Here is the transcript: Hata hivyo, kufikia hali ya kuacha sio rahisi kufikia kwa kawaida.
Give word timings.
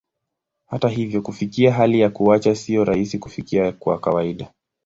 Hata 0.65 0.89
hivyo, 0.89 1.21
kufikia 1.21 1.73
hali 1.73 1.99
ya 1.99 2.09
kuacha 2.09 2.55
sio 2.55 2.83
rahisi 2.85 3.19
kufikia 3.19 3.71
kwa 3.71 3.99
kawaida. 3.99 4.53